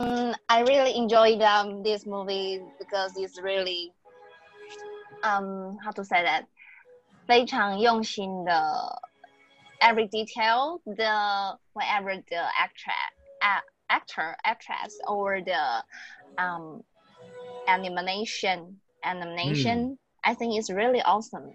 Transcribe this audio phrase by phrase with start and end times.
[0.00, 3.92] Um, I really enjoyed um, this movie because it's really,
[5.22, 6.46] um, how to say that,
[7.26, 9.00] 非常用心的
[9.80, 12.94] every detail, the whatever the actress,
[13.42, 15.84] uh, actor, actress, or the
[16.38, 16.82] um,
[17.68, 21.50] animation, animation, I think it's really awesome.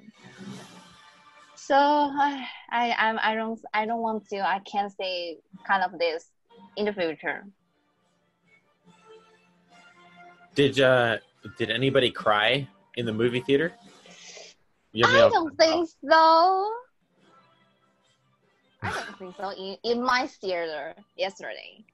[1.56, 5.98] So I, I, I'm- I don't, I don't want to, I can't say kind of
[6.00, 6.30] this
[6.76, 7.46] in the future.
[10.55, 11.19] Did uh
[11.59, 13.73] did anybody cry in the movie theater?
[14.93, 16.73] You I don't think so.
[18.83, 19.51] I don't think so.
[19.53, 21.85] In, in my theater yesterday.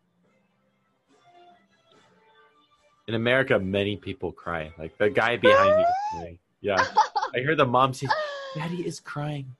[3.07, 4.73] In America, many people cry.
[4.77, 6.41] Like the guy behind me.
[6.61, 6.85] Yeah,
[7.37, 8.09] I heard the mom say,
[8.57, 9.55] "Daddy is crying."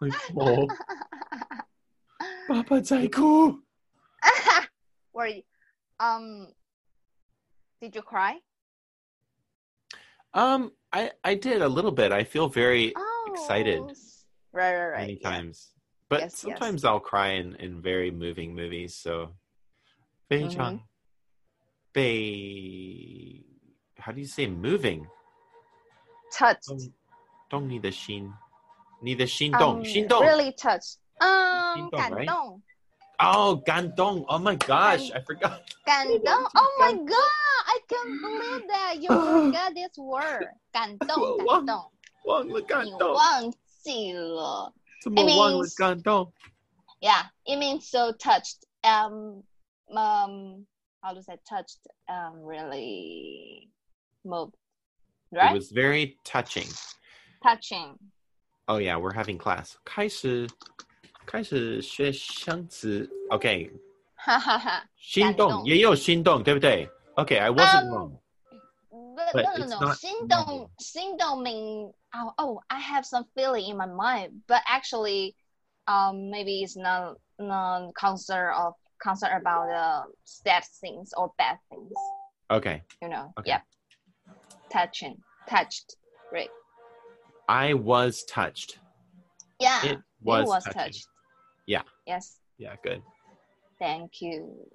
[0.00, 0.68] Like, oh,
[2.46, 3.58] Papa 在哭.
[5.12, 5.42] Were you,
[5.98, 6.54] um,
[7.80, 8.38] did you cry?
[10.34, 12.12] Um, I I did a little bit.
[12.12, 13.80] I feel very oh, excited.
[14.52, 15.00] Right, right, right.
[15.00, 15.30] Many yeah.
[15.30, 15.70] times,
[16.08, 16.88] but yes, sometimes yes.
[16.88, 18.94] I'll cry in in very moving movies.
[18.94, 19.34] So,
[20.28, 20.76] Bei mm-hmm.
[21.94, 23.40] Bei,
[23.96, 25.06] how do you say moving?
[26.32, 26.68] Touched.
[26.68, 26.92] Dong,
[27.50, 28.32] dong ni de xin,
[29.02, 30.22] ni de xin um, dong, um, xin dong.
[30.22, 30.98] Really touched.
[31.20, 32.62] Um, 感动, right?
[33.17, 34.25] 动， Oh, Gandong.
[34.27, 35.61] Oh my gosh, I forgot.
[35.85, 36.33] 感动.
[36.55, 40.47] Oh my god, I can't believe that you forgot this word.
[40.71, 41.91] 感动，我感动。
[42.25, 44.73] 忘了感你动，忘记了。
[45.01, 46.31] 怎么 It 忘了 means- 感动？
[47.01, 48.63] Yeah, it means so touched.
[48.83, 49.43] Um,
[49.89, 50.65] um,
[51.01, 51.79] how to say touched?
[52.07, 53.69] Um, really
[54.23, 54.53] moved,
[55.31, 55.53] It right?
[55.53, 56.67] was very touching.
[57.43, 57.97] Touching.
[58.69, 59.75] Oh yeah, we're having class.
[59.83, 60.47] 开始
[61.27, 63.09] 开始学生词。
[63.29, 63.71] Okay,
[64.15, 64.85] 哈哈哈。
[64.97, 66.89] 心感动动也有心动，对不对？
[67.15, 68.19] Okay, I wasn't Um, wrong.
[69.15, 69.87] But, But no, no, it's no.
[69.87, 75.35] not 心动，心动 mean oh, oh, I have some feeling in my mind, but actually,
[75.87, 81.93] um, maybe it's not not concern of concern about the sad things or bad things.
[82.49, 83.31] Okay, You know.
[83.37, 83.51] Okay.
[83.51, 83.61] Yeah.
[84.71, 85.17] Touching,
[85.47, 85.95] touched.
[86.31, 86.49] Right.
[87.47, 88.79] I was touched.
[89.59, 89.85] Yeah.
[89.85, 90.81] It was, was touching.
[90.81, 91.07] touched.
[91.68, 91.82] Yeah.
[92.06, 92.38] Yes.
[92.56, 93.02] Yeah, good.
[93.78, 94.66] Thank you.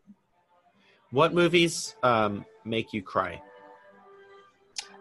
[1.10, 3.42] What movies um make you cry?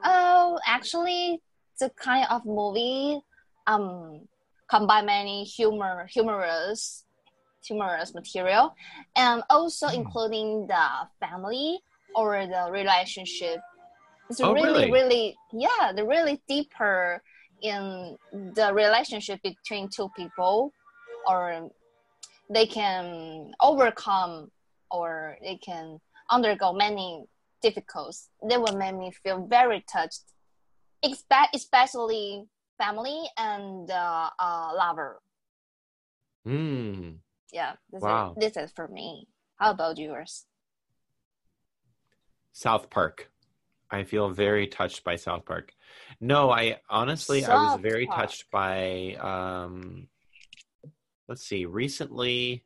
[0.02, 1.42] Oh, actually,
[1.78, 3.20] the kind of movie
[3.66, 4.26] um
[4.68, 7.04] combine many humor, humorous,
[7.62, 8.74] humorous material,
[9.14, 10.00] and also Hmm.
[10.00, 10.86] including the
[11.20, 11.78] family
[12.16, 13.60] or the relationship.
[14.30, 14.90] It's Oh, really, really?
[14.90, 17.22] really, yeah, the really deeper
[17.62, 20.72] in the relationship between two people,
[21.28, 21.68] or
[22.52, 24.50] they can overcome
[24.90, 25.98] or they can
[26.30, 27.24] undergo many
[27.62, 28.28] difficulties.
[28.48, 30.22] They will make me feel very touched,
[31.54, 32.44] especially
[32.78, 35.20] family and uh, uh, lover.
[36.44, 37.10] Hmm.
[37.52, 38.34] Yeah, this, Wow.
[38.36, 39.28] is, this is for me.
[39.56, 40.46] How about yours?
[42.52, 43.30] South Park.
[43.90, 45.72] I feel very touched by South Park.
[46.20, 48.20] No, I honestly I was very Park.
[48.20, 50.08] touched by um
[51.32, 52.62] let's see, recently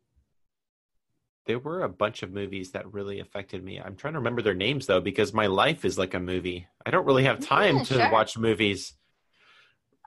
[1.46, 3.78] there were a bunch of movies that really affected me.
[3.78, 6.66] I'm trying to remember their names though, because my life is like a movie.
[6.84, 8.10] I don't really have time yeah, to sure.
[8.10, 8.94] watch movies.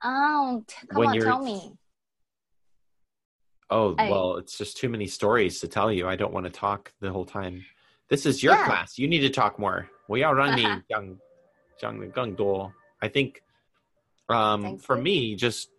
[0.03, 1.23] Oh, t- come when on, you're...
[1.23, 1.71] tell me.
[3.69, 4.09] Oh, I...
[4.09, 6.05] well, it's just too many stories to tell you.
[6.05, 7.63] I don't want to talk the whole time.
[8.09, 8.65] This is your yeah.
[8.65, 8.97] class.
[8.97, 9.87] You need to talk more.
[10.09, 11.17] We are running young,
[11.81, 13.41] young, young do I think
[14.27, 15.69] um, Thanks, for me, just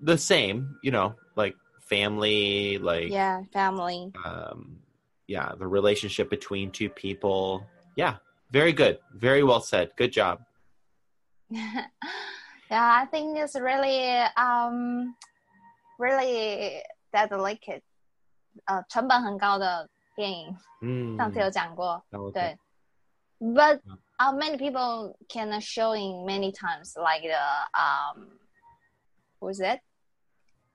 [0.00, 1.54] the same, you know, like
[1.89, 4.11] family, like Yeah, family.
[4.25, 4.79] um
[5.27, 7.65] yeah, the relationship between two people.
[7.95, 8.17] Yeah,
[8.51, 8.99] very good.
[9.13, 9.91] Very well said.
[9.97, 10.39] Good job.
[11.49, 11.87] yeah,
[12.71, 15.15] I think it's really um
[15.99, 16.81] really
[17.13, 17.83] delicate，
[18.65, 22.31] 呃，成本很高的电影， Mm, 上次有讲过， okay.
[22.33, 22.57] 对。
[23.39, 23.97] But Yeah.
[24.19, 27.41] uh, many people can showing many times like the
[27.73, 28.39] um,
[29.39, 29.79] who's it?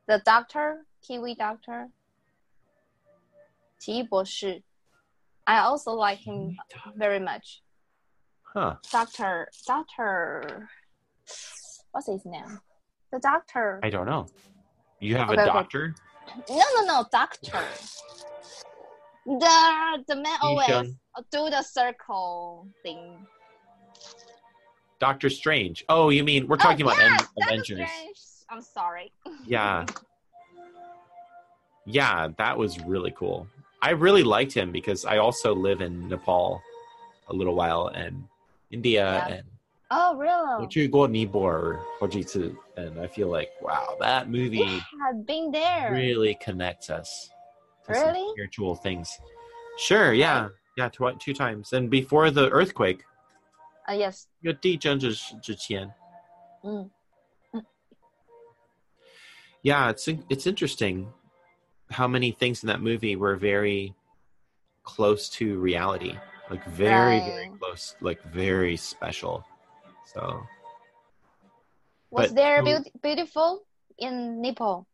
[0.07, 1.91] The doctor, Kiwi doctor,
[3.79, 4.63] 奇异博士。
[5.45, 6.57] I also like him
[6.97, 7.63] very much.
[8.43, 8.77] Huh.
[8.91, 10.69] Doctor, Doctor,
[11.93, 12.61] what's his name?
[13.13, 13.79] The doctor.
[13.85, 14.27] I don't know.
[14.99, 15.53] You have Okay, a okay.
[15.53, 15.95] doctor?
[16.49, 17.63] No, no, no, doctor.
[19.27, 20.99] The the man always Yi-Sheng.
[21.31, 23.27] do the circle thing.
[24.99, 25.85] Doctor Strange.
[25.89, 27.89] Oh, you mean we're Oh, talking about yes, Am- Doctor Avengers?
[27.91, 28.19] Strange.
[28.49, 29.13] I'm sorry.
[29.45, 29.85] Yeah.
[31.87, 33.47] Yeah, that was really cool.
[33.83, 36.61] I really liked him because I also live in Nepal
[37.29, 38.25] a little while and
[38.71, 39.35] India Yeah.
[39.39, 39.43] and
[39.89, 40.63] Oh, really?
[40.63, 45.93] 我去过尼泊尔好几次 and I feel like wow, that movie You had been there.
[45.93, 47.31] really connects us
[47.87, 48.29] to some Really?
[48.33, 49.09] spiritual things.
[49.79, 50.49] Sure, yeah.
[50.77, 51.73] Yeah, tw- two times.
[51.73, 53.05] And before the earthquake,
[53.89, 54.27] Uh, yes.
[54.41, 55.95] 有地震之之前
[56.65, 56.91] Mm.
[59.63, 61.07] yeah it's it's interesting
[61.92, 63.94] how many things in that movie were very
[64.84, 66.18] close to reality
[66.50, 69.46] like very very close like very special
[70.06, 70.42] so
[72.10, 73.64] Was But there beaut- beautiful
[73.98, 74.88] in Nepal?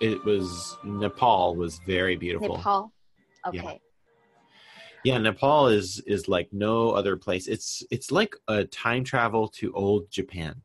[0.00, 2.92] it was nepal was very beautiful Nepal.
[3.52, 3.62] Yeah.
[3.62, 3.80] Okay.
[5.04, 9.72] yeah nepal is is like no other place it's it's like a time travel to
[9.72, 10.62] old japan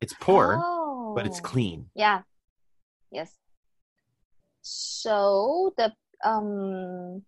[0.00, 1.12] it's poor Oh.
[1.16, 1.42] but it's oh.
[1.42, 2.22] clean Yeah.
[3.10, 3.30] Yes.
[4.62, 5.92] So the
[6.24, 7.22] um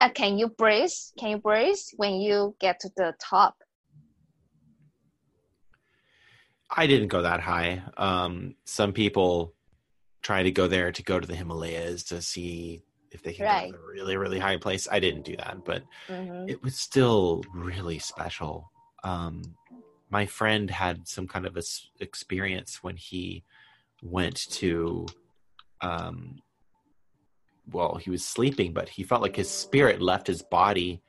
[0.00, 0.90] uh, can you breathe?
[1.18, 3.56] Can you breathe when you get to the top?
[6.70, 7.82] I didn't go that high.
[7.96, 9.54] Um, some people
[10.22, 13.72] try to go there to go to the Himalayas to see if they can Right.
[13.72, 14.86] go to a really, really high place.
[14.90, 18.70] I didn't do that, but hmm it was still really special.
[19.04, 19.42] Um,
[20.10, 23.42] my friend had some kind of a s- experience when he
[24.02, 25.06] went to,
[25.82, 26.36] um,
[27.70, 31.02] well, he was sleeping, but he felt like his spirit left his body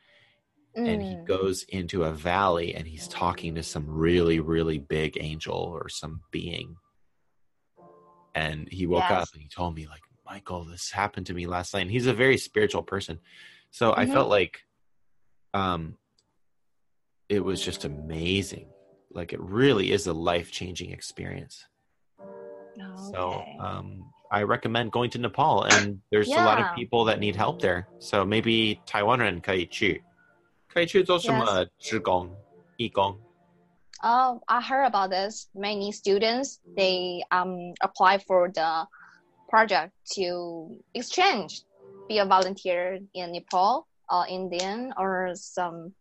[0.75, 1.25] and he Mm.
[1.27, 6.21] goes into a valley and he's talking to some really really big angel or some
[6.31, 6.75] being
[8.35, 9.21] and he woke Yes.
[9.23, 12.07] up and he told me like michael this happened to me last night and he's
[12.07, 13.19] a very spiritual person
[13.69, 14.13] so i Mhm.
[14.13, 14.61] felt like
[15.53, 15.97] um
[17.27, 18.69] it was just amazing
[19.11, 21.65] like it really is a life-changing experience
[23.11, 26.74] so um i recommend going to nepal and there's a lot of Yeah.
[26.74, 30.02] people that need help there so maybe taiwan 人可以去
[30.68, 32.36] 可以去做什么志工
[32.76, 33.18] 义工
[34.02, 35.48] Oh, I heard about this.
[35.54, 38.86] Many students they um apply for the
[39.48, 41.62] project to exchange,
[42.08, 45.94] be a volunteer in Nepal or Indian or some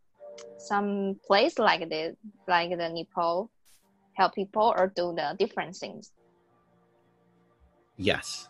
[0.57, 2.17] some place like the
[2.47, 3.49] like the Nepal,
[4.17, 6.11] help people or do the different things.
[8.00, 8.48] Yes,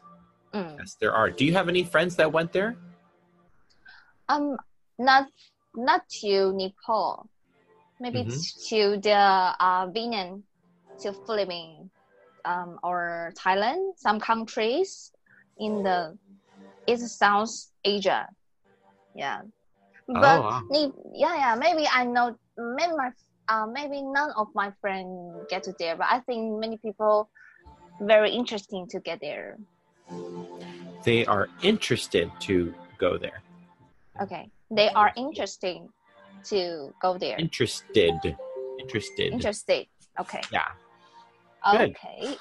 [0.54, 0.78] Mm.
[0.78, 1.28] yes, there are.
[1.28, 2.76] Do you have any friends that went there?
[4.28, 4.56] Um,
[4.98, 5.26] not
[5.74, 7.26] not to Nepal,
[7.98, 8.68] maybe Mhm.
[8.70, 9.18] to the
[9.58, 10.44] uh Vietnam,
[11.02, 11.90] to Philippines,
[12.46, 13.98] um, or Thailand.
[13.98, 15.10] Some countries
[15.58, 16.14] in the
[16.86, 17.50] East South
[17.82, 18.30] Asia.
[19.18, 19.42] Yeah,
[20.06, 20.62] but wow.
[20.70, 21.54] Ne- yeah, yeah.
[21.58, 22.38] Maybe I know.
[22.56, 23.10] Maybe my
[23.50, 27.30] uh, maybe none of my friends get to there, but I think many people
[28.00, 29.58] very interesting to get there.
[31.04, 33.42] They are interested to go there.
[34.20, 35.88] Okay, they are interesting
[36.44, 37.38] to go there.
[37.38, 38.14] Interested,
[38.78, 39.32] interested.
[39.32, 39.86] Interested.
[40.18, 40.40] Okay.
[40.52, 40.68] yeah,
[41.70, 41.90] Good.
[41.90, 42.36] Okay.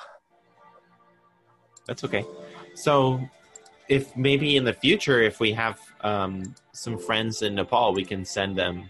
[1.86, 2.26] that's okay.
[2.74, 3.22] So,
[3.88, 8.26] if maybe in the future, if we have um, some friends in Nepal, we can
[8.26, 8.90] send them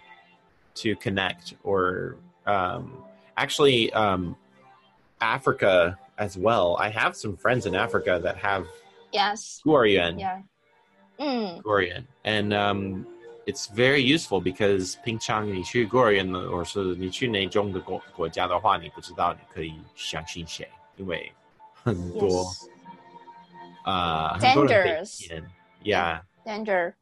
[0.76, 3.04] to connect, or um,
[3.38, 4.36] actually um,
[5.22, 6.77] Africa as well.
[6.79, 8.67] I have some friends in Africa that have
[9.13, 9.61] Yes.
[9.65, 10.19] Guardian.
[10.19, 10.43] Yeah.
[11.17, 11.63] Mm.
[11.63, 13.07] Gorian, and um,
[13.47, 21.33] it's very useful because 平常你去 Gorian 呢，或是你去哪种的国国家的话，你不知道你可以相信谁，因为
[21.73, 22.69] 很多 Yes.
[23.85, 25.29] 啊、很多人被 Dangerous.
[25.29, 25.51] 骗。
[25.85, 26.95] Yeah, Danger.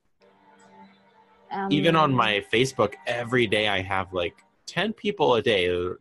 [1.51, 4.35] Um, even on my Facebook, every day I have like
[4.67, 5.69] ten people a day.
[5.69, 5.95] uh,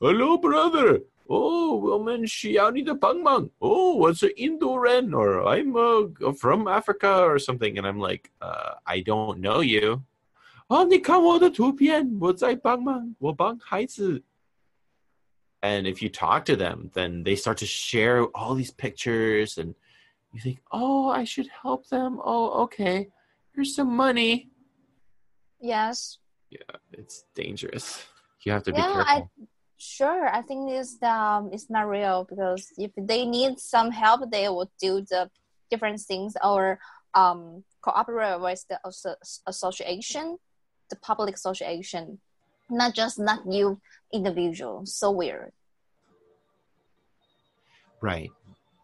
[0.00, 1.02] Hello, brother.
[1.28, 3.48] Oh, 我们需要你的帮忙.
[3.58, 7.78] Oh, 我是印度人 or I'm uh, from Africa or something.
[7.78, 10.02] And I'm like, uh, I don't know you.
[10.66, 14.22] 哦，你看我的图片，我在帮忙，我帮孩子。
[15.60, 19.74] And if you talk to them, then they start to share all these pictures, and
[20.32, 22.18] you think, oh, I should help them.
[22.18, 23.10] Oh, okay.
[23.54, 24.50] Here's some money.
[25.60, 26.18] Yes.
[26.49, 26.59] Yeah,
[26.93, 28.05] it's dangerous.
[28.43, 29.03] You have to be careful.
[29.05, 29.23] I
[29.77, 30.27] sure.
[30.27, 34.71] I think it's um it's not real because if they need some help, they will
[34.81, 35.29] do the
[35.69, 36.79] different things or
[37.13, 38.79] um cooperate with the
[39.47, 40.37] association,
[40.89, 42.19] the public association,
[42.69, 43.81] not just not you
[44.13, 44.85] individual.
[44.85, 45.51] So weird.
[48.01, 48.31] Right.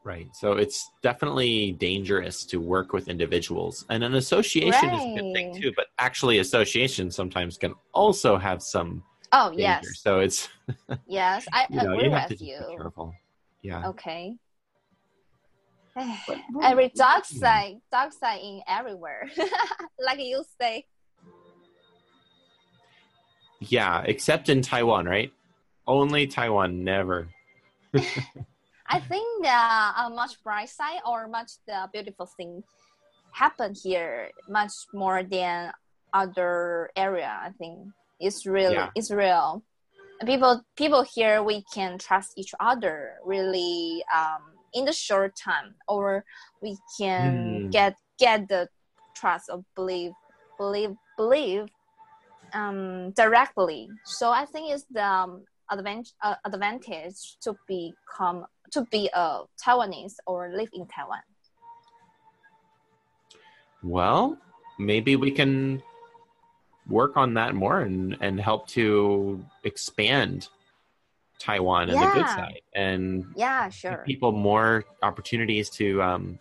[0.06, 0.28] Right.
[0.36, 3.86] So it's definitely dangerous to work with individuals.
[3.90, 8.62] And an association is a good thing too, but actually associations sometimes can also have
[8.62, 9.62] some Oh danger.
[9.62, 10.50] yes, So it's
[11.08, 12.68] yes, I you know, agree you have to with just you.
[12.68, 13.14] be careful.
[13.62, 13.88] Yeah.
[13.90, 14.36] Okay.
[15.96, 19.30] But- Every dark side, dark side in everywhere,
[20.00, 20.86] like you say.
[23.60, 25.32] Yeah, except in Taiwan, right?
[25.88, 27.30] Only Taiwan, never.
[28.94, 32.64] I think uh, much bright side or much the beautiful thing
[33.32, 35.72] happen here much more than
[36.14, 37.40] other area.
[37.42, 38.90] I think it's really Yeah.
[38.96, 39.64] it's real.
[40.26, 46.24] People people here we can trust each other really um, in the short time, or
[46.62, 47.70] we can Hmm.
[47.72, 48.70] get get the
[49.16, 50.12] trust or believe
[50.60, 51.66] believe believe
[52.54, 53.90] um, directly.
[54.06, 60.16] So I think it's the um, advantage uh, advantage to become to be a Taiwanese
[60.26, 61.22] or live in Taiwan.
[63.84, 64.38] Well,
[64.80, 65.82] maybe we can
[66.88, 70.50] work on that more and, and help to expand
[71.40, 72.36] Taiwan and the good Yeah.
[72.36, 74.04] side and Yeah, sure.
[74.06, 76.40] people more opportunities to um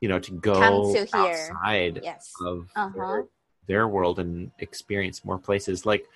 [0.00, 2.32] you know to go to outside Yes.
[2.46, 2.94] of Uh huh.
[2.94, 3.24] their,
[3.66, 6.06] their world and experience more places like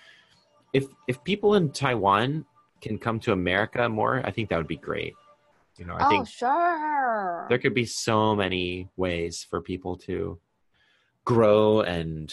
[0.72, 2.44] if if people in Taiwan
[2.80, 5.14] can come to America more I think that would be great
[5.78, 7.46] you know I Oh, think sure.
[7.48, 10.38] there could be so many ways for people to
[11.24, 12.32] grow and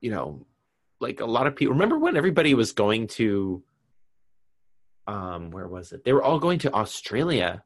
[0.00, 0.46] you know
[1.00, 3.62] like a lot of people remember when everybody was going to
[5.08, 7.64] um where was it they were all going to australia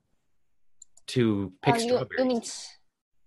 [1.06, 2.42] to pick Oh, you, strawberries you mean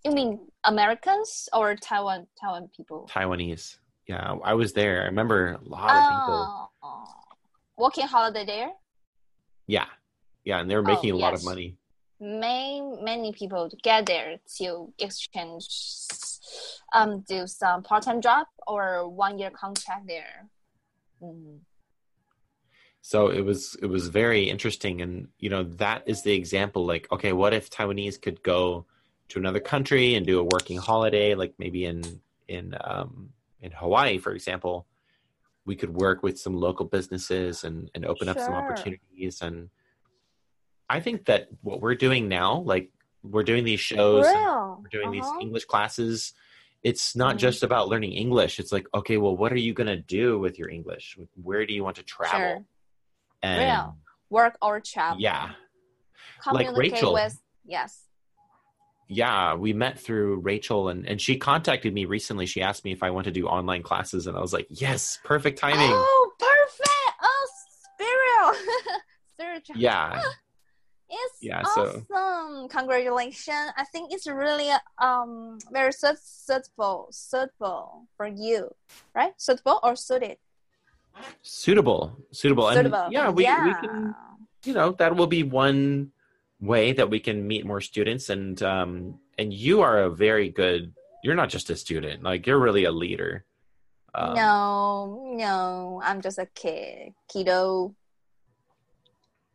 [0.06, 3.08] you mean Americans or Taiwan Taiwan people?
[3.14, 7.04] taiwanese yeah i was there i remember a lot of people Oh,
[7.78, 8.72] working holiday there.
[9.68, 9.86] yeah
[10.50, 11.70] yeah and they were Oh, making a lot of money
[12.22, 14.68] Many many people get there to
[15.00, 15.66] exchange,
[16.98, 20.38] um, do some part time job or one year contract there.
[21.24, 21.60] Mm.
[23.12, 25.14] so it was it was very interesting and
[25.44, 28.86] you know that is the example like okay what if taiwanese could go
[29.32, 32.00] to another country and do a working holiday like maybe in
[32.56, 33.12] in um
[33.66, 34.76] in hawaii for example
[35.70, 39.70] we could work with some local businesses and and open up some opportunities and
[40.90, 42.90] i think that what we're doing now like
[43.24, 45.40] we're doing these shows we're doing these Uh-huh.
[45.42, 46.34] english classes
[46.84, 47.40] it's not Mhm.
[47.40, 50.58] just about learning english it's like okay well what are you going to do with
[50.60, 52.66] your english where do you want to travel Sure.
[53.44, 53.98] and Real.
[54.30, 55.20] Work or travel.
[55.20, 55.52] yeah
[56.52, 57.14] like Rachel.
[57.14, 58.06] with yes.
[59.08, 63.02] yeah we met through rachel and, and she contacted me recently she asked me if
[63.04, 67.16] i want to do online classes and i was like yes perfect timing Oh, perfect!
[67.22, 67.48] Oh,
[67.98, 68.54] spiritual,
[69.34, 69.76] spiritual.
[69.78, 70.22] yeah
[71.42, 72.68] Yeah, so- awesome.
[72.70, 73.72] Congratulations.
[73.78, 78.76] I think it's really um very suit- suitable suitable for you,
[79.14, 79.34] right?
[79.38, 80.38] Suitable or suited?
[81.42, 82.98] suitable suitable, suitable.
[82.98, 83.66] and yeah we, yeah.
[83.66, 84.16] we can
[84.64, 86.12] you know that will be one
[86.62, 90.94] way that we can meet more students and um and you are a very good
[91.24, 93.44] you're not just a student like you're really a leader
[94.16, 97.94] um, no, no, I'm just a kid, kiddo.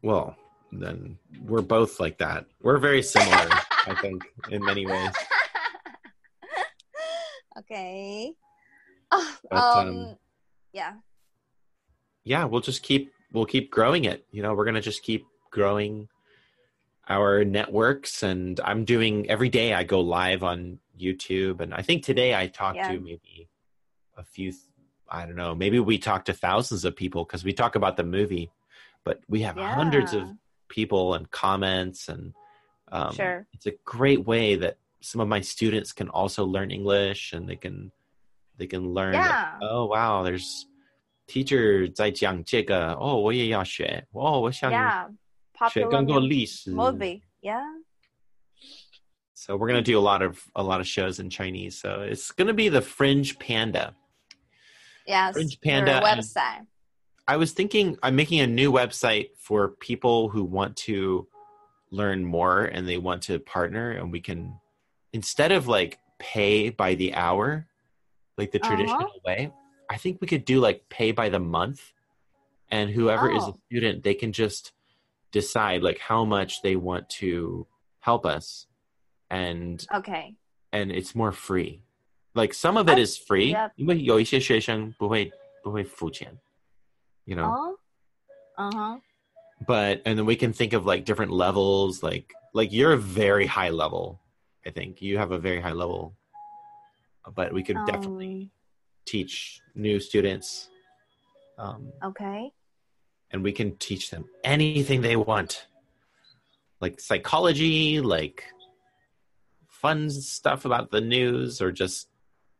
[0.02, 0.36] well
[0.82, 3.48] then we're both like that we're very similar
[3.86, 5.10] i think in many ways
[7.58, 8.32] okay.
[9.10, 10.16] Oh, But, um, um,
[10.72, 10.92] yeah.
[12.24, 16.08] yeah we'll just keep we'll keep growing it you know we're gonna just keep growing
[17.08, 22.02] our networks and i'm doing every day i go live on youtube and i think
[22.04, 22.92] today i talked Yeah.
[22.92, 23.48] to maybe
[24.16, 24.52] a few
[25.08, 28.04] i don't know maybe we talked to thousands of people because we talk about the
[28.04, 28.50] movie
[29.04, 30.32] but we have hundreds of Yeah
[30.67, 32.33] people and comments and
[32.91, 33.45] um, Sure.
[33.53, 37.55] it's a great way that some of my students can also learn english and they
[37.55, 37.91] can
[38.57, 39.57] they can learn like, Yeah.
[39.61, 40.65] oh wow there's
[41.27, 45.07] teacher 在讲这个哦我也要学哦我想 Yeah.
[45.69, 47.21] 学 Popular 更多 mu- 历史 movie.
[47.41, 47.63] Yeah.
[49.33, 52.31] so we're gonna do a lot of a lot of shows in Chinese so it's
[52.31, 53.93] gonna be the Fringe Panda
[55.05, 55.33] Yes.
[55.33, 56.65] Fringe your Panda and- website.
[57.27, 61.27] I was thinking I'm making a new website for people who want to
[61.91, 64.59] learn more and they want to partner and we can
[65.13, 67.67] instead of like pay by the hour
[68.37, 68.69] like the Uh-huh.
[68.75, 69.51] traditional way
[69.89, 71.93] I think we could do like pay by the month
[72.69, 73.59] and whoever is a Oh.
[73.67, 74.71] student they can just
[75.31, 77.65] decide like how much they want to
[78.01, 78.67] help us
[79.29, 80.35] and Okay.
[80.71, 81.81] and it's more free.
[82.35, 83.51] Like some of it I- is free.
[83.53, 83.71] yep.
[83.75, 85.31] 因为有一些学生不会
[85.63, 86.37] 不会付钱,
[87.26, 87.54] you know.
[87.56, 87.76] Oh.
[88.56, 88.98] Uh huh.
[89.66, 92.02] But and then we can think of like different levels.
[92.02, 94.20] Like like you're a very high level.
[94.66, 96.16] I think you have a very high level.
[97.34, 98.50] But we could definitely Um,
[99.06, 100.68] teach new students,
[101.58, 102.52] um, okay.
[103.30, 105.66] and we can teach them anything they want,
[106.80, 108.44] like psychology, like
[109.68, 112.08] fun stuff about the news, or just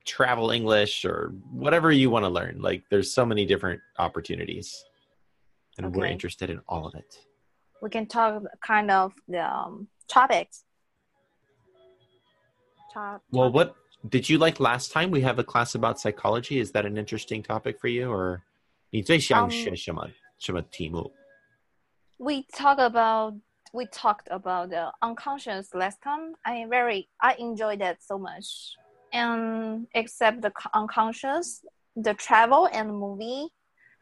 [0.05, 2.61] travel English or whatever you want to learn.
[2.61, 4.85] Like there's so many different opportunities,
[5.79, 5.99] and okay.
[5.99, 7.19] we're interested in all of it.
[7.83, 10.65] We can talk kind of the um, topics.
[12.93, 13.75] Top, well, what
[14.09, 15.11] did you like last time?
[15.11, 16.61] We have a class about psychology.
[16.61, 18.43] Is that an interesting topic for you, or?
[18.95, 19.51] Um,
[22.19, 23.35] we talk about
[23.73, 26.35] we talked about the unconscious last time.
[26.47, 28.77] I very I enjoyed that so much
[29.14, 33.48] And except the co- unconscious, the travel and movie,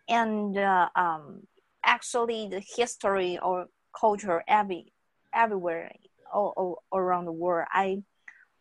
[0.10, 1.48] and uh, um,
[1.86, 4.92] actually the history or culture every
[5.34, 5.92] everywhere
[6.34, 7.68] all, all around the world.
[7.72, 8.04] I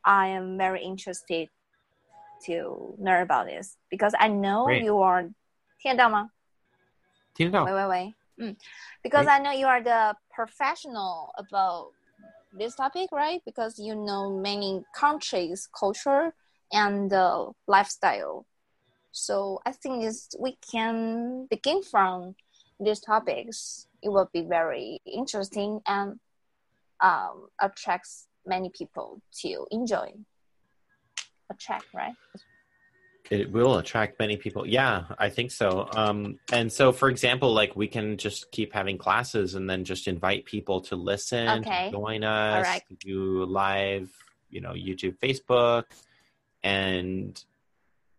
[0.04, 1.48] I am very interested
[2.44, 4.84] to learn about this because I know Great.
[4.84, 5.28] you are
[5.80, 6.30] 听得到吗？
[7.34, 7.64] 听得到？
[7.64, 8.56] 喂喂喂，嗯，
[9.02, 9.40] because Right.
[9.40, 11.92] I know you are the professional about
[12.56, 13.42] this topic, right?
[13.44, 16.32] Because you know many countries' culture
[16.71, 18.45] and uh, lifestyle.
[19.11, 22.35] So I think is we can begin from
[22.79, 23.87] these topics.
[24.01, 26.19] It will be very interesting and
[27.01, 30.13] um, attracts many people to enjoy.
[31.49, 32.13] Attract, right?
[33.29, 34.67] It will attract many people.
[34.67, 35.87] Yeah, I think so.
[35.95, 40.07] Um, and so, for example, like we can just keep having classes and then just
[40.07, 41.85] invite people to listen, Okay.
[41.85, 42.83] to join us, right.
[42.99, 44.09] do live,
[44.49, 45.85] you know, YouTube, Facebook,
[46.62, 47.42] and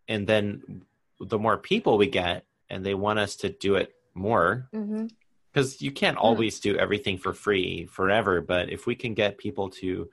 [0.06, 0.82] and then
[1.20, 5.06] the more people we get, and they want us to do it more, Mm-hmm.
[5.52, 6.22] because you can't Mm.
[6.22, 10.08] always do everything for free forever but if we can get people to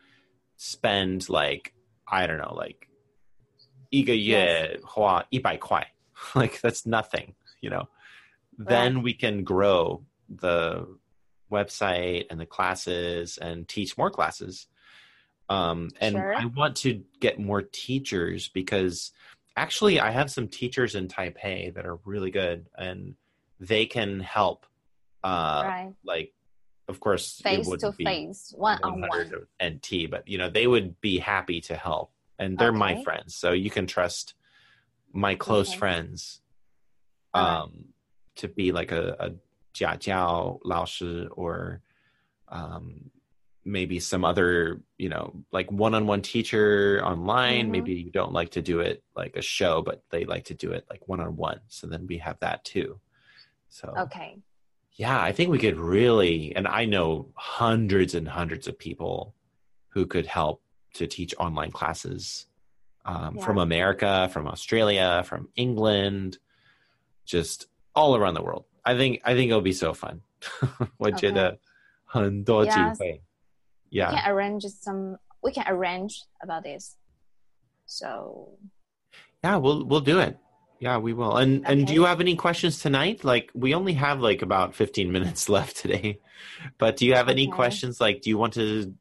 [0.57, 1.73] spend like
[2.07, 2.88] i don't know like
[3.89, 5.85] 一个月花一百块
[6.35, 7.88] like that's nothing you know
[8.57, 10.88] then we can grow the
[11.51, 14.67] website and the classes and teach more classes
[15.50, 16.34] um, and sure.
[16.34, 19.10] I want to get more teachers because
[19.56, 23.16] actually I have some teachers in Taipei that are really good and
[23.58, 24.64] they can help.
[25.24, 25.92] Uh, right.
[26.04, 26.32] Like,
[26.88, 29.32] of course, face to face, one on one,
[29.62, 32.10] NT, but you know they would be happy to help,
[32.40, 32.78] and they're okay.
[32.78, 34.34] my friends, so you can trust
[35.12, 35.78] my close okay.
[35.78, 36.40] friends.
[37.32, 37.70] Um, right.
[38.36, 39.30] to be like a, a
[39.72, 41.80] jia jiao lao shi or
[42.48, 43.12] um
[43.63, 47.67] maybe some other you know like one-on-one teacher online.
[47.67, 47.71] Mhm.
[47.71, 50.71] Maybe you don't like to do it like a show, but they like to do
[50.71, 51.61] it like one-on-one.
[51.67, 52.99] So then we have that too.
[53.69, 54.38] So Okay.
[54.97, 59.33] yeah, I think we could really, and I know hundreds and hundreds of people
[59.89, 60.61] who could help
[60.93, 62.47] to teach online classes
[63.05, 63.43] um, Yeah.
[63.45, 66.38] from America, from Australia, from England,
[67.25, 68.65] just all around the world.
[68.85, 70.21] I think I think it'll be so fun.
[70.97, 71.59] 我觉得
[72.03, 73.11] 很多机会.
[73.11, 73.21] We
[73.90, 74.11] Yeah.
[74.11, 75.16] we can arrange some.
[75.42, 76.96] We can arrange about this.
[77.87, 78.59] So
[79.42, 80.38] Yeah, we'll we'll do it.
[80.79, 81.37] Yeah, we will.
[81.37, 83.24] And and do you have any questions tonight?
[83.24, 86.20] Like we only have like about 15 minutes left today.
[86.79, 87.57] But do you have any Okay.
[87.57, 88.94] questions like do you want to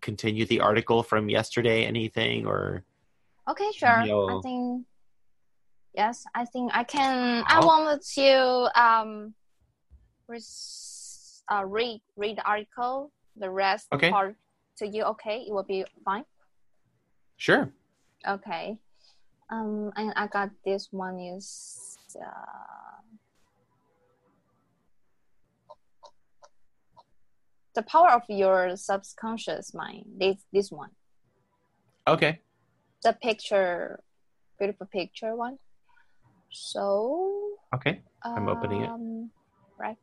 [0.00, 2.84] continue the article from yesterday anything or
[3.48, 3.88] okay, sure.
[3.88, 4.86] I think
[5.94, 6.24] yes.
[6.34, 7.44] I think I can.
[7.46, 9.34] I wanted to um,
[10.28, 13.12] res, uh, read read the article.
[13.40, 14.10] The rest Okay.
[14.10, 14.36] part
[14.78, 15.02] to you.
[15.16, 16.24] Okay, it will be fine.
[17.38, 17.72] Sure.
[18.28, 18.76] Okay.
[19.48, 23.00] Um, and I got this one is uh,
[27.74, 30.04] the power of your subconscious mind.
[30.20, 30.90] This this one,
[32.06, 32.40] Okay.
[33.02, 34.00] the picture,
[34.58, 35.56] beautiful picture one.
[36.50, 38.02] So Okay.
[38.22, 38.90] I'm opening it.
[38.90, 39.30] um,
[39.78, 39.96] Right.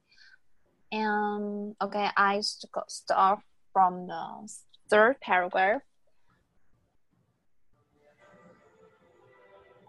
[0.96, 3.40] And okay, I st- start
[3.72, 4.48] from the
[4.90, 5.80] third paragraph.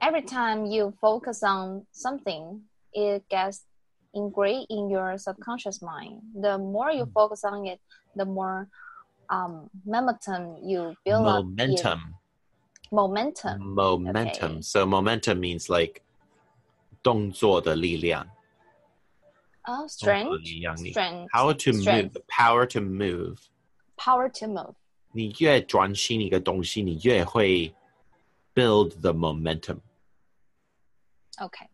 [0.02, 2.62] Every time you focus on something,
[2.93, 3.63] it gets
[4.13, 6.22] engraved in your subconscious mind.
[6.36, 7.12] The more you Hmm.
[7.12, 7.80] focus on it,
[8.15, 8.67] the more
[9.30, 11.39] um, momentum you build up.
[11.39, 12.15] in- Momentum.
[12.91, 13.74] Momentum.
[13.74, 14.52] Momentum.
[14.52, 14.62] Okay.
[14.62, 16.02] So momentum means like
[17.02, 18.28] 动作的力量.
[19.67, 20.38] Oh, 动作的 strength.
[20.39, 20.91] 力量力.
[20.91, 21.30] Strength.
[21.30, 21.82] Power to move.
[21.82, 22.13] Strength.
[22.13, 23.38] The power to move.
[23.98, 24.76] Power to move.
[25.12, 27.74] 你越专心一个东西，你越会
[28.54, 29.80] build the momentum.
[31.38, 31.69] Okay.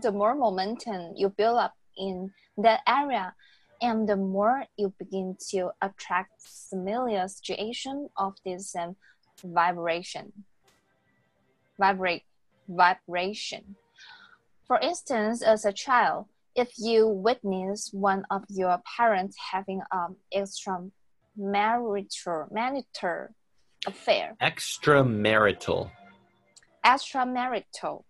[0.00, 3.34] The more momentum you build up in that area,
[3.80, 8.96] and the more you begin to attract similar situation of this um,
[9.42, 10.32] vibration.
[11.78, 12.24] Vibrate,
[12.68, 13.76] vibration.
[14.70, 20.90] For instance, as a child, if you witness one of your parents having an extramarital
[22.50, 23.28] marital
[23.86, 25.90] affair, Extramarital.
[26.84, 28.04] extramarital,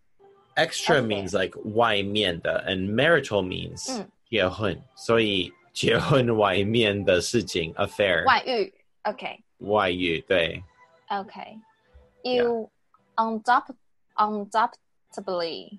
[0.57, 1.07] Extra Okay.
[1.07, 8.73] means like 外面的 and marital means 嗯结婚，所以结婚外面的事情 affair 外遇.
[9.05, 9.43] Okay.
[9.59, 10.63] 外遇对
[11.11, 11.61] Okay.
[12.25, 12.71] You
[13.17, 13.77] undoubted,
[14.17, 15.79] undoubtedly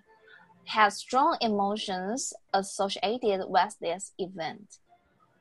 [0.67, 4.79] have strong emotions associated with this event.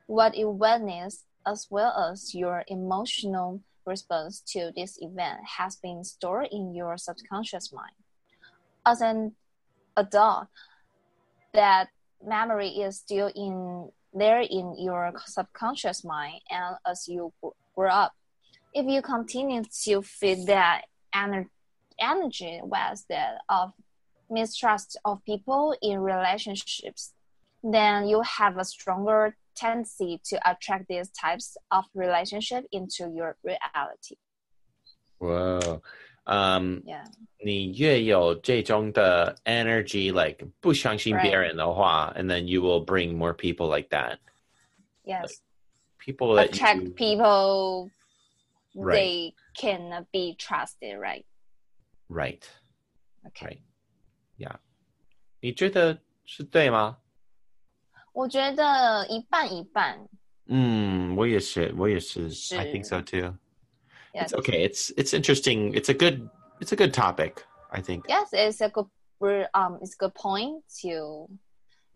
[0.08, 6.50] What you witness, as well as your emotional response to this event, has been stored
[6.52, 7.94] in your subconscious mind.
[8.86, 9.36] As an
[9.96, 10.48] adult,
[11.54, 11.90] that
[12.24, 17.32] memory is still in there in your subconscious mind, and as you
[17.76, 18.14] grow up,
[18.74, 20.84] if you continue to feed that
[21.16, 21.48] ener-
[22.00, 23.72] energy with that of
[24.31, 27.13] mistrust of people in relationships,
[27.63, 34.17] then you have a stronger tendency to attract these types of relationship into your reality.
[35.19, 35.81] 哇，
[36.25, 37.05] 嗯， Yeah.
[37.39, 41.23] 你越有这种的 energy like 不相信 Right.
[41.23, 44.19] 别人的话 and then you will bring more people like that
[45.05, 45.41] Yes.
[45.99, 47.91] people that attract you, people
[48.75, 48.93] Right.
[48.93, 51.25] they can be trusted, right?
[52.11, 52.43] right
[53.29, 53.47] Okay.
[53.47, 53.61] right
[54.41, 54.57] yeah
[55.41, 56.99] 你觉得是对吗？
[58.13, 60.09] 我觉得一半一半。
[60.47, 62.31] 嗯，我也是，我也是。
[62.31, 63.35] 是 I think so too.
[64.13, 64.29] Yes.
[64.29, 64.67] It's okay.
[64.69, 65.73] It's it's interesting.
[65.75, 66.29] It's a good
[66.61, 67.43] it's a good topic.
[67.71, 68.05] I think.
[68.09, 68.89] yes it's a good
[69.21, 71.29] re- um it's a good point to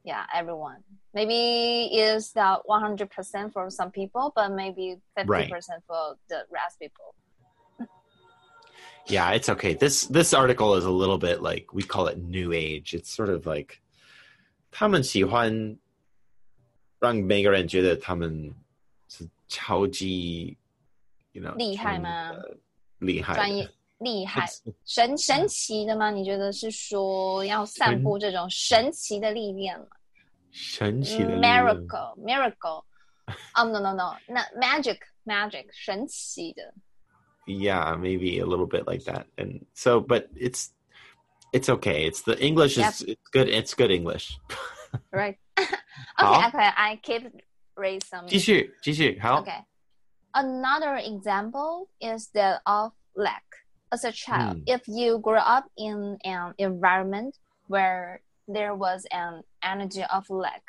[0.03, 0.83] yeah everyone
[1.15, 5.49] maybe it's the 100% for some people but maybe 50% Right.
[5.87, 7.15] for the rest people
[9.07, 9.75] Yeah, it's okay.
[9.75, 12.95] This this article is a little bit like we call it new age.
[12.95, 13.81] It's sort of like
[14.71, 15.77] 他们喜欢
[17.01, 18.55] 让每个人觉得他们
[19.09, 20.57] 是超级
[21.33, 22.31] you know 厉害吗？
[22.31, 22.57] 专业的
[22.99, 26.11] 厉害的专业厉害 It's- 神神奇的吗？
[26.11, 29.87] 你觉得是说要散布这种神奇的力量吗
[30.53, 31.65] 神奇的力 量？
[31.65, 32.85] Miracle, miracle.
[33.55, 35.67] Um, no, no, no, not magic, magic.
[35.73, 36.75] 神奇的。
[37.47, 39.27] Yeah, maybe a little bit like that.
[39.39, 40.71] And so, but it's
[41.53, 42.07] it's okay.
[42.07, 43.49] It's the English is it's good.
[43.49, 44.39] It's good English.
[45.13, 45.39] Right.
[45.57, 45.77] okay,
[46.17, 46.71] 好 okay.
[46.77, 47.23] I keep
[47.77, 48.27] raise some.
[48.29, 49.65] 继续继续好 Okay.
[50.33, 53.43] Another example is that of lack.
[53.91, 54.63] As a child, Hmm.
[54.67, 57.35] if you grew up in an environment
[57.67, 60.63] where there was an energy of lack,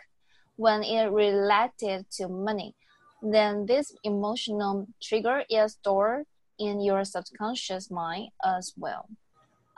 [0.58, 2.74] when it related to money,
[3.22, 6.26] then this emotional trigger is stored
[6.59, 9.09] in your subconscious mind as well.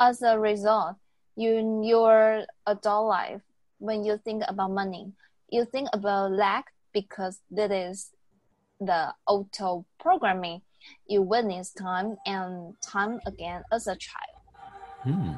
[0.01, 0.97] As a result,
[1.37, 3.41] you in your adult life,
[3.79, 5.13] when you think about money,
[5.51, 8.11] you think about lack because that is
[8.81, 10.63] the auto programming
[11.07, 14.39] you witness time and time again as a child.
[15.03, 15.33] Hmm.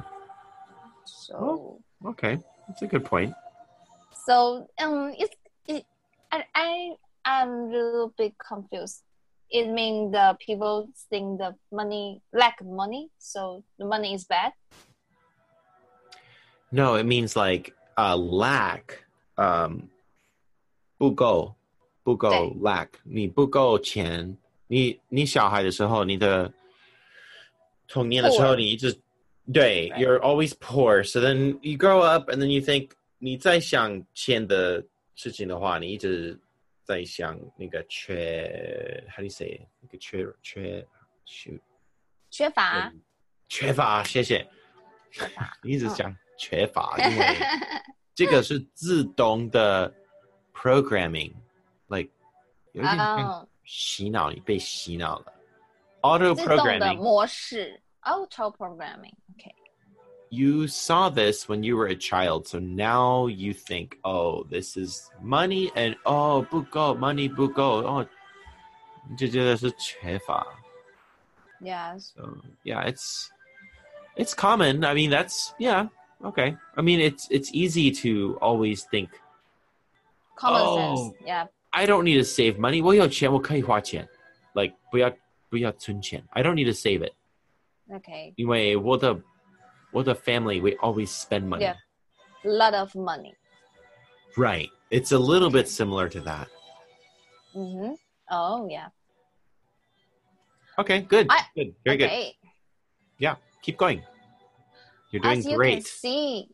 [1.05, 3.33] So Okay, that's a good point.
[4.25, 5.35] so um it's
[5.67, 5.85] it
[6.31, 6.91] I I
[7.25, 9.03] I'm a little bit confused
[9.50, 14.52] It means the people think the money lack money, so the money is bad.
[16.70, 19.04] No, it means like uh, lack.
[19.38, 19.90] Um,
[20.98, 21.54] 不够，
[22.02, 24.36] 不够对 lack，你不够钱。
[24.66, 26.52] 你你小孩的时候，你的
[27.86, 28.92] 童年的时候， Poor 你一直
[29.52, 29.98] 对 Right.
[29.98, 31.04] you're always poor.
[31.04, 34.82] So then you grow up and then you think 你在想钱的
[35.14, 36.36] 事情的话，你一直
[36.91, 40.85] 在想那个缺，how do you say 那个缺缺
[41.25, 41.61] shoot
[42.29, 43.01] 缺乏，嗯
[43.47, 44.45] 缺乏，谢谢。
[45.63, 47.37] 你一直讲缺乏，因为
[48.13, 49.93] 这个是自动的
[50.53, 52.11] programming，like
[52.73, 52.83] 有
[53.63, 55.33] 洗脑，你被洗脑了。
[56.01, 56.97] Auto 自动的 programming.
[56.97, 59.13] 模式，auto programming。
[60.30, 60.36] Okay.
[60.36, 65.08] You saw this when you were a child, so now you think, oh, this is
[65.22, 68.06] money, and oh, 不够 money 不够，哦，
[69.08, 70.44] 你就觉得是缺乏。
[71.60, 72.12] Yes.
[72.14, 73.28] So yeah, it's
[74.16, 74.84] it's common.
[74.84, 75.88] I mean, that's yeah,
[76.22, 76.56] okay.
[76.74, 79.10] I mean, it's it's easy to always think
[80.36, 80.76] Common Oh.
[80.76, 81.14] sense.
[81.24, 81.46] Yeah.
[81.70, 82.82] I don't need to save money.
[82.82, 84.06] 我有钱，我可以花钱。
[84.54, 85.10] like 不要
[85.48, 86.22] 不要存钱.
[86.30, 87.14] I don't need to save it.
[87.88, 88.32] Okay.
[88.36, 89.14] 因为我的
[89.91, 91.63] 我的 family we always spend money.
[91.63, 91.75] Yeah.
[92.43, 93.35] lot of money.
[94.37, 94.69] Right.
[94.89, 96.47] It's a little bit similar to that.
[97.55, 97.93] Mm-hmm.
[98.29, 98.87] Oh yeah.
[100.79, 101.27] Okay, good.
[101.29, 101.75] I- good.
[101.85, 102.33] Very good.
[103.17, 104.01] Yeah, keep going.
[105.11, 105.85] You're doing As you can great.
[105.85, 106.47] see,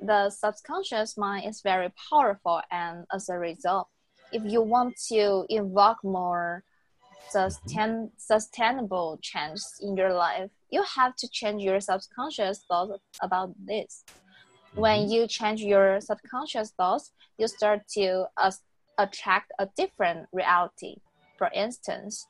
[0.00, 3.88] the subconscious mind is very powerful, and as a result,
[4.32, 6.64] if you want to invoke more
[7.30, 14.04] sustain, sustainable change in your life, you have to change your subconscious thoughts about this.
[14.74, 15.10] When Mm-hmm.
[15.10, 18.52] you change your subconscious thoughts, you start to uh,
[18.98, 20.96] attract a different reality.
[21.36, 22.28] For instance,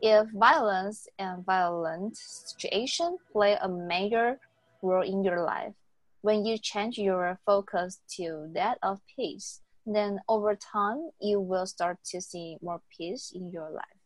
[0.00, 4.40] if violence and violent situation play a major
[4.82, 5.74] role in your life,
[6.22, 11.98] when you change your focus to that of peace, then over time you will start
[12.06, 14.00] to see more peace in your life.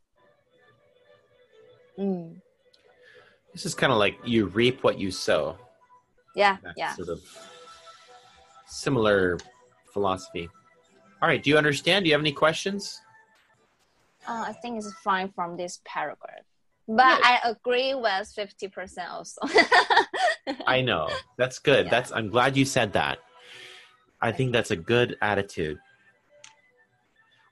[1.99, 2.41] Mm.
[3.53, 5.57] This is kind of like you reap what you sow.
[6.35, 6.95] Yeah, yeah.
[6.95, 7.21] Sort of
[8.67, 9.39] similar
[9.93, 10.49] philosophy.
[11.21, 11.43] All right.
[11.43, 12.05] Do you understand?
[12.05, 13.01] Do you have any questions?
[14.27, 16.45] Uh, I think it's fine from this paragraph.
[16.89, 19.41] But I agree with 50% also.
[20.67, 21.09] I know.
[21.37, 21.87] That's good.
[21.87, 21.91] Yeah.
[21.91, 22.13] That's.
[22.13, 23.19] I'm glad you said that.
[24.21, 25.79] I think that's a good attitude.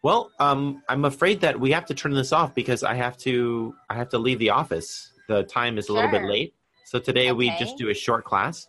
[0.03, 3.75] Well, um, I'm afraid that we have to turn this off because I have to.
[3.89, 5.13] I have to leave the office.
[5.29, 8.67] The time is a little bit late, so today we just do a short class.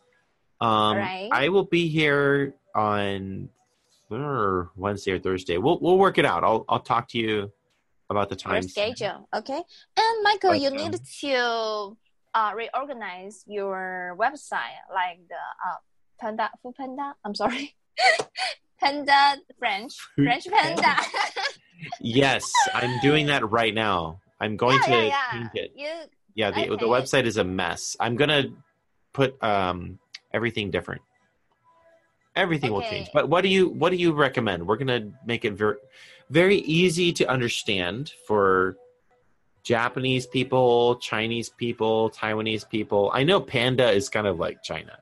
[0.59, 1.29] Um, Alright.
[1.31, 3.47] I will be here on
[4.11, 5.57] uh, Wednesday or Thursday.
[5.57, 6.43] We'll we'll work it out.
[6.43, 7.51] I'll I'll talk to you
[8.09, 9.29] about the your time schedule.
[9.33, 9.61] Okay.
[9.97, 11.97] And Michael, you need to
[12.33, 15.77] uh, reorganize your website like the uh,
[16.19, 17.15] Panda, Food Panda.
[17.23, 17.75] I'm sorry.
[18.81, 20.95] Panda French, French Panda.
[22.01, 24.19] Yes, I'm doing that right now.
[24.41, 25.31] I'm going yeah, to yeah, yeah.
[25.31, 25.71] change it.
[25.75, 25.89] You,
[26.35, 27.97] Yeah, the the website is a mess.
[27.99, 28.45] I'm gonna
[29.13, 29.99] put um
[30.33, 31.01] everything different.
[32.35, 33.09] Everything will change.
[33.13, 34.65] But what do you what do you recommend?
[34.65, 35.77] We're gonna make it very
[36.29, 38.77] very easy to understand for
[39.63, 43.11] Japanese people, Chinese people, Taiwanese people.
[43.13, 44.99] I know Panda is kind of like China,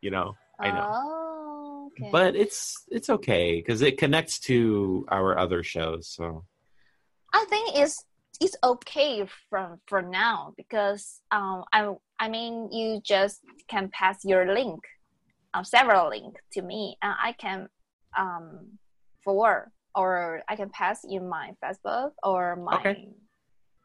[0.00, 0.36] you know.
[0.58, 0.90] I know.
[0.92, 2.10] Oh, okay.
[2.10, 6.08] But it's it's okay because it connects to our other shows.
[6.08, 6.44] So
[7.32, 8.04] I think it's
[8.44, 11.88] it's okay from for now because um I
[12.20, 14.80] I mean you just can pass your link,
[15.54, 17.68] um several link to me and I can
[18.16, 18.78] um
[19.24, 23.08] forward or I can pass in my Facebook or my Okay.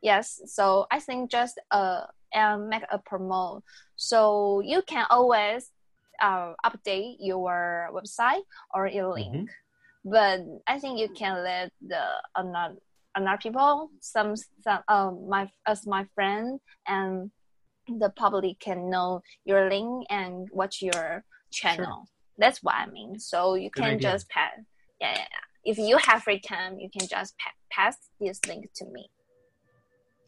[0.01, 0.41] yes.
[0.45, 3.63] So I think just uh and make a promote
[3.95, 5.71] so you can always
[6.21, 8.43] uh update your website
[8.73, 9.49] or your link
[10.05, 12.03] but I think you can let the
[12.35, 12.75] another
[13.19, 17.31] another people some some um my as my friend and
[18.01, 22.05] the public can know your link and watch your channel.
[22.37, 23.17] That's what I mean.
[23.19, 24.11] So you Good can idea.
[24.11, 24.51] just pass.
[25.01, 25.71] Yeah, yeah, yeah.
[25.71, 29.09] If you have free time, you can just pa- pass this link to me.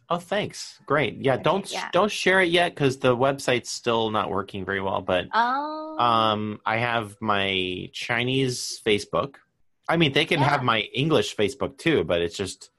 [0.10, 0.80] Oh, thanks.
[0.86, 1.18] Great.
[1.28, 1.90] Yeah, don't yeah.
[1.94, 5.02] don't share it yet because the website's still not working very well.
[5.02, 5.98] But Oh.
[6.00, 9.36] um, I have my Chinese Facebook.
[9.88, 10.50] I mean, they can Yeah.
[10.50, 12.72] have my English Facebook too, but it's just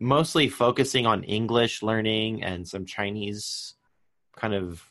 [0.00, 3.74] mostly focusing on English learning and some Chinese
[4.36, 4.82] kind of.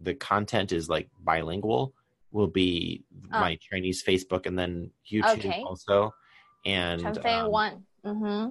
[0.00, 1.92] The content is like bilingual.
[2.30, 3.40] Will be Oh.
[3.40, 5.62] my Chinese Facebook and then YouTube Okay.
[5.66, 6.12] also.
[6.64, 7.84] And um, one.
[8.04, 8.50] Mm-hmm.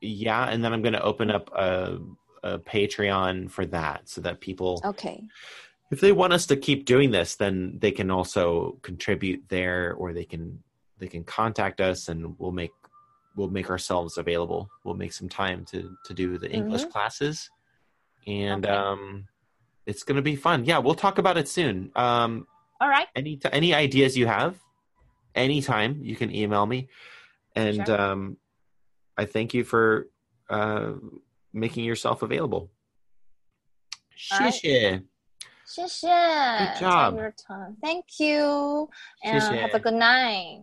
[0.00, 1.98] yeah, and then I'm going to open up a,
[2.42, 5.22] a Patreon for that so that people, Okay.
[5.90, 10.12] if they want us to keep doing this, then they can also contribute there, or
[10.12, 10.62] they can
[10.98, 12.72] they can contact us, and we'll make
[13.36, 14.70] we'll make ourselves available.
[14.84, 16.90] We'll make some time to to do the English mm-hmm.
[16.90, 17.50] classes,
[18.26, 18.74] and okay.
[18.74, 19.26] um,
[19.86, 20.64] it's going to be fun.
[20.64, 21.90] Yeah, we'll talk about it soon.
[21.96, 22.46] Um,
[22.80, 23.06] All right.
[23.14, 24.58] Any t- any ideas you have,
[25.34, 26.88] anytime you can email me,
[27.54, 28.00] and sure.
[28.00, 28.36] um,
[29.16, 30.08] I thank you for
[30.48, 30.92] uh,
[31.52, 32.70] making yourself available.
[34.32, 34.52] Right.
[36.74, 37.14] Good job.
[37.82, 38.88] Thank you,
[39.22, 40.62] and have a good night.